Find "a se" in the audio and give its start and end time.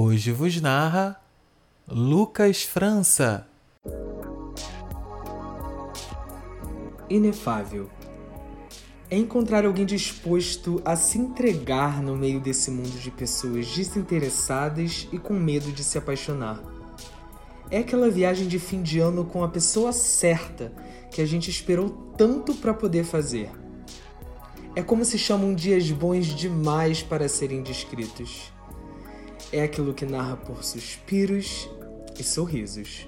10.84-11.18